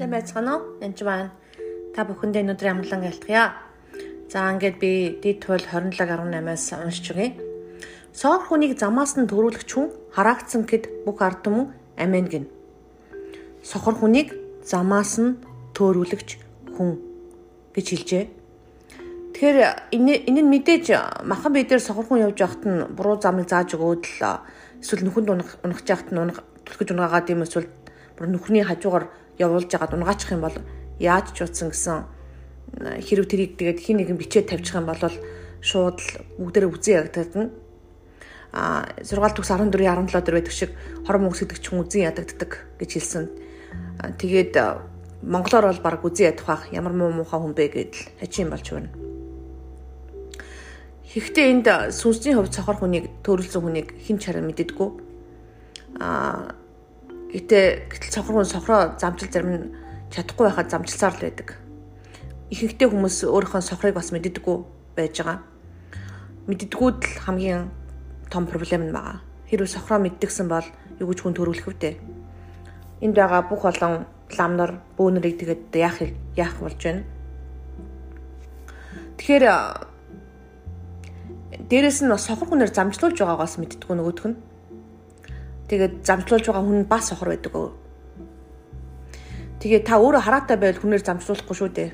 [0.00, 0.80] сайн байцгаана уу?
[0.80, 1.28] Энд маань
[1.92, 3.52] та бүхэндээ өнөөдрийн амглан айлтгая.
[4.32, 7.36] За ингээд би дид туйл 27.18-аас уншиж өгье.
[8.16, 11.68] Соор хүнийг замаас нь төрүүлэгч хүн хараагдсан гэд бүх ард түмэн
[12.00, 12.48] амен гин.
[13.60, 14.32] Сохор хүнийг
[14.64, 15.36] замаас нь
[15.76, 16.28] төрүүлэгч
[16.80, 16.96] хүн
[17.76, 18.24] гэж хэлжээ.
[19.36, 19.58] Тэгэхээр
[20.00, 20.96] энэ энэ мэдээж
[21.28, 24.40] махан бие дээр сохор хүн явж байхад нь буруу замыг зааж өгөөд л
[24.80, 27.68] эсвэл нүхэнд унах унах жахт нь унах түлхэж унгаагаад юм эсвэл
[28.20, 29.08] бүр нүхний хажуугаар
[29.40, 30.56] явуулж байгаад унгаачих юм бол
[31.00, 32.04] яаж ч утсан гэсэн
[33.00, 35.00] хэрв тэрийг тэгээд хин нэгэн бичээд тавьчих юм бол
[35.64, 37.48] шууд л бүгдээрээ үзэн ядагдана.
[38.52, 40.76] А 6 төгс 14 17 дээр байдаг шиг
[41.08, 43.24] хором мөнгө сэтгч хүн үзэн ядагддаг гэж хэлсэн.
[44.20, 44.52] Тэгээд
[45.24, 48.92] монголоор бол баг үзэн ядах бах ямар муу муухай хүн бэ гэдэл хачин болж байна.
[51.08, 54.90] Гэхдээ энд сүнсний хувьд цохор хүнийг төрүүлсэн хүнийг хэн ч хараа мэддэггүй.
[55.98, 56.59] А
[57.30, 59.70] гэтээ гэтэл цохор хүн сохроо замчил зарим нь
[60.10, 61.48] чадахгүй байхад замжилсаар л байдаг.
[62.50, 64.56] Ихэнхдээ хүмүүс өөрийнхөө сохрыг бас мэддэггүй
[64.98, 65.38] байж байгаа.
[66.50, 67.70] Мэддэггүйд л хамгийн
[68.26, 69.22] том проблем нь байгаа.
[69.46, 70.66] Хэрвээ сохроо мэддэгсэн бол
[70.98, 72.02] юу гэж хүн төрүүлэх вдэ.
[73.06, 75.98] Энд байгаа бүх олон ламнар бөөнөрийг тэгээд яах
[76.34, 77.06] яах болж байна.
[79.18, 79.44] Тэгэхээр
[81.70, 84.49] дээрэс нь бас сохор хүнээр замжлуулж байгаагаас мэддэггүй нөгөөх нь.
[85.70, 87.78] Тэгээд замжлуулж байгаа хүн бас сохор байдаг.
[89.62, 91.90] Тэгээ та өөрөө хараатай байвал хүнээр замжруулахгүй шүү дээ.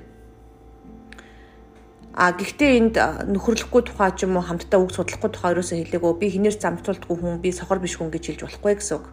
[2.16, 2.96] А гэхдээ энд
[3.28, 7.42] нөхөрлөхгүй тухай ч юм уу хамтдаа үг судлахгүй тухай ерөөсөө хэлээгөө би хинээр замжруулдаггүй хүн
[7.44, 9.06] би сохор биш хүн гэж хэлж болохгүй гэсэн үг.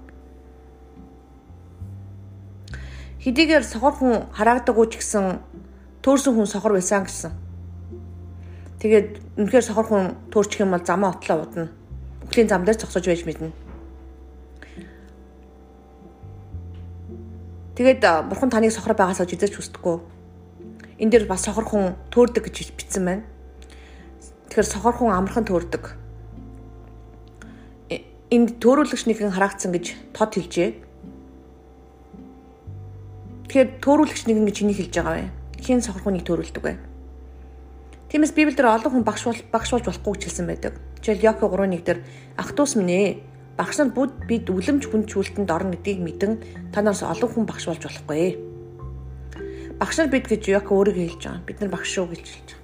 [3.28, 5.44] Хэдийгээр сохор хүн хараагдаггүй ч гэсэн
[6.00, 7.36] төөрсөн хүн сохор байсан гэсэн.
[8.80, 11.68] Тэгээд үнэхээр сохор хүн төөрчих юм бол замаа отлоо удна.
[12.24, 13.52] Бүхлийн зам дээр зогсож байж мэднэ.
[17.74, 19.98] Тэгээд бурхан таныг сохор байгаасаа жизэж хүсдэггүй.
[21.02, 23.24] Энд дээр бас сохор хүн төөрдөг гэж бичсэн байна.
[24.54, 25.98] Тэгэхээр сохор хүн амархан төөрдөг.
[27.90, 30.70] Э, энд төөрүүлэгч нэгэн хараагдсан гэж тод хэлжээ.
[33.50, 35.34] Тэгэхээр төөрүүлэгч нэгэн гэж чиний хэлж байгаа вэ?
[35.58, 36.78] Хэн сохор хүнийг төөрүүлдэг вэ?
[38.14, 40.78] Тиймээс Библиэлд олон хүн багш багш болж болохгүй гэж хэлсэн байдаг.
[41.02, 42.00] Жишээл Яко 3:1 дээр
[42.38, 46.34] ах トゥ ус минь ээ Багш нар бүгд бид үлэмж хүнчүүлтэнд орно гэдгийг мэдэн
[46.74, 48.34] танаас олон хүн багш болж болохгүй.
[49.78, 51.46] Багш нар бид гэж яг өөрийгөө хэлж байгаа.
[51.46, 52.62] Бид нар багш шүү гэж хэлж байгаа.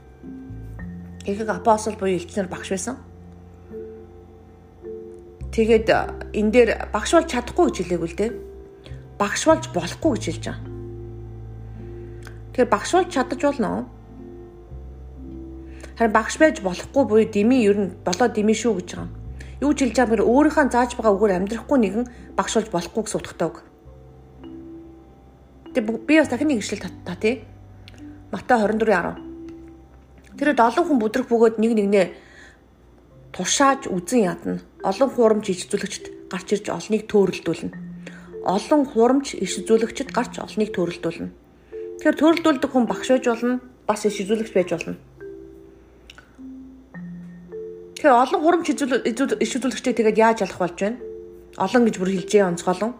[1.29, 2.97] Ихэнх апостол буюу элчнэр багш байсан.
[5.53, 5.87] Тэгээд
[6.33, 8.31] энэ дээр багш болж чадахгүй гэж хэлээгүй л дээ.
[9.21, 10.65] Багш болж болохгүй гэж хэлж байгаа.
[12.49, 13.85] Тэгэхээр багш болж чадаж болно.
[16.01, 19.18] Харин багш байж болохгүй буюу дими ер нь болоо дими шүү гэж байгаа
[19.59, 22.05] юу ч хэлж байгаа бэр өөрийнхөө зааж байгаа үгээр амьдрахгүй нэгэн
[22.35, 23.57] багш болж болохгүй гэсэн утгатай үг.
[25.75, 27.43] Тэгээ би бас дахин нэг ишлэл та тий.
[28.31, 29.19] Матай 24:10.
[30.39, 32.07] Тэр олон хүн бүдрэх бөгөөд нэг нэгнээ
[33.35, 34.63] тушааж үзэн ядна.
[34.83, 37.75] Олон хуурамч ичзүүлэгчд гарч ирж олныг төөрөлдүүлнэ.
[38.47, 41.29] Олон хуурамч ичзүүлэгчд гарч олныг төөрөлдүүлнэ.
[41.99, 44.95] Тэгэхээр төөрөлдүүлдэг хүн багш байж болно, бас ичзүүлэгч байж болно.
[47.99, 51.03] Тэгэхээр олон хурамч иш үзүүлэгчтэй тэгээд яаж ялах болж байна?
[51.59, 52.95] Олон гэж бүр хэлжээ онцгойлон.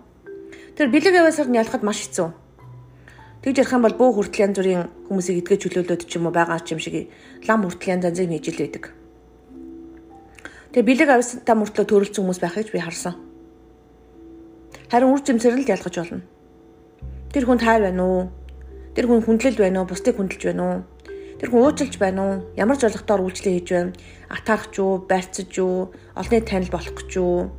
[0.76, 2.28] Тэр бэлэг яваасаар нь ялахад маш хэцүү.
[3.40, 6.60] Тэгж ярих юм бол бөө хүртэл янз бүрийн хүмүүсийг эдгэж чөлөөлөд ч юм уу байгаа
[6.60, 7.08] ч юм шиг
[7.48, 8.84] лам хүртэл янз янзыг нээж л байдаг.
[10.76, 13.16] Тэгээ бэлэг авьяастай мөртлөө төрөлцсөн хүмүүс байхыг би харсан.
[14.92, 16.28] Харин үр жимсээр л ялгаж болно.
[17.32, 18.28] Тэр хүн тайр байна уу?
[19.00, 19.88] Тэр хүн хүндлэл байна уу?
[19.88, 20.99] Бусдыг хүндэлж байна уу?
[21.40, 22.36] Тэр хүн уучлж байна уу?
[22.60, 23.96] Ямар зорилготоор үйлчлэл хийж байна?
[24.28, 27.56] Атаарах ч юу, байрцаж юу, олонний танил болох гэж юу?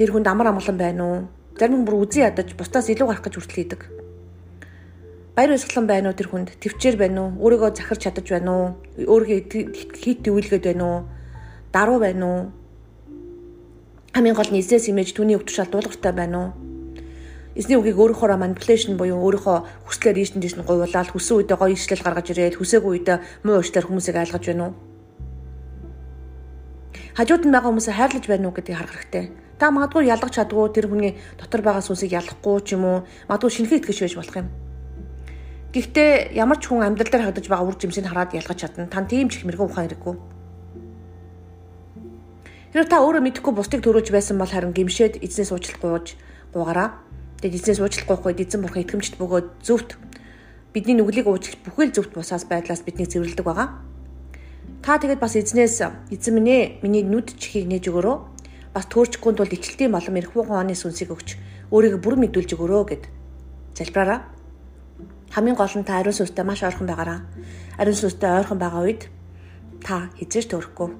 [0.00, 1.18] Тэр хүнд амар амгалан байна уу?
[1.60, 3.80] Зарим хүн бүр үзий ядаж бусдаас илүү гарах гэж хүртэл хийдэг.
[5.36, 6.56] Баяр баясгалан байна уу тэр хүнд?
[6.56, 7.30] Төвчээр байна уу?
[7.44, 8.66] Өөрийгөө захирч чадаж байна уу?
[8.96, 10.98] Өөрийгөө хит төвлгээд байна уу?
[11.68, 12.40] Даруу байна уу?
[14.16, 16.73] Хамгийн гол нь эзнээс имэж түүний өвтөр шалдуулгартай байна уу?
[17.54, 22.02] Эзний үгийг өөрийнхөө manipulation буюу өөрийнхөө хүслээр ийш тийш нь говьлаад хүсэн үедээ гоё ишлэл
[22.02, 24.74] гаргаж ирээд хүсээгүй үедээ муу уучлаар хүмүүсийг айлгаж байна уу?
[27.14, 29.24] Хажууд нь байгаа хүмүүсээ хайрлаж байна уу гэдгийг харах хэрэгтэй.
[29.54, 32.98] Та магадгүй ялгах чадгүй тэр хүний дотор байгаа сүнсийг ялахгүй ч юм уу
[33.30, 34.48] магадгүй шинэхээ итгэж байж болох юм.
[35.70, 38.90] Гэхдээ ямар ч хүн амьдрал дээр хагдаж байгаа үр жимсийг хараад ялгаж чадна.
[38.90, 40.14] Тан тийм ч их мэрэгэн ухаан хэрэггүй.
[42.74, 46.18] Хэрвээ та өөрөө мэдэхгүй бусдыг төрүүлж байсан бол харин гимшээд эзнээс уучлах гууж
[46.50, 46.98] гуугараа
[47.44, 50.00] Тэгээд эзнээс уучлахгүйхгүй эзэн бурхан итгэмжт бөгөөд зөвхт
[50.72, 53.84] бидний нүглийг уужлах бүхэл зөвхт бусаас байдлаас биднийг цэвэрлдэг байгаа.
[54.80, 58.16] Та тэгээд бас эзнээс эзэн минь ээ миний нүд чихийг нээж өгөөрөө
[58.72, 61.36] бас төөрчгүй тул ичлэлтийн болом эрх хугацааны оны сүнсийг өгч
[61.68, 63.04] өөрийгөө бүр мэдүүлж өгөөрөө гэд
[63.76, 64.24] залбираараа.
[65.36, 67.28] Хамгийн гол нь та ариун сүнстэй маш ойрхон байгаараа.
[67.76, 69.12] Ариун сүнстэй ойрхон байгаа үед
[69.84, 70.96] та хизээж төрөхгүй.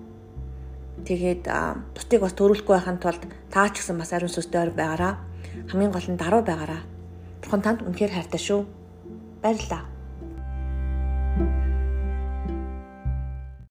[1.09, 1.49] Тэгээд
[1.97, 5.33] тутыг бас төрүүлэхгүй байхын тулд таа ч гэсэн бас ариун сүстэй ойр байгаараа
[5.71, 6.83] Хамгийн гол нь даруй байгаараа.
[7.43, 8.61] Бурхан танд үнэхээр хайртай шүү.
[9.43, 9.94] Баярлалаа.